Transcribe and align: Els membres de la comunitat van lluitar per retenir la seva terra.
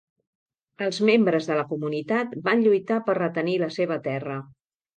Els 0.85 0.99
membres 1.09 1.49
de 1.51 1.59
la 1.59 1.67
comunitat 1.75 2.35
van 2.49 2.65
lluitar 2.65 2.99
per 3.11 3.19
retenir 3.21 3.57
la 3.69 3.71
seva 3.79 4.03
terra. 4.11 4.43